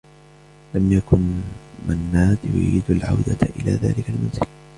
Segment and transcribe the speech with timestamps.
[0.73, 1.41] لم يكن
[1.87, 4.41] منّاد يريد العودة إلى ذلك المنزل.